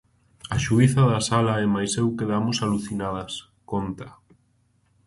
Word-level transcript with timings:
A 0.55 0.57
xuíza 0.65 1.03
da 1.11 1.19
sala 1.29 1.53
e 1.65 1.67
mais 1.75 1.91
eu 2.01 2.07
quedamos 2.19 2.57
alucinadas, 2.65 3.33
conta. 3.71 4.07